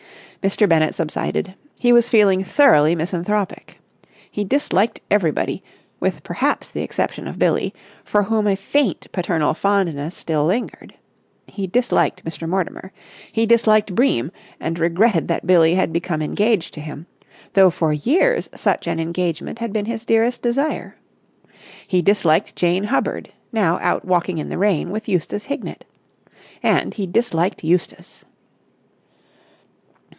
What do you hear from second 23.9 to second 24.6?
walking in the